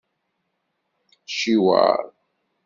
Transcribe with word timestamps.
Ciweṛ. 1.37 1.99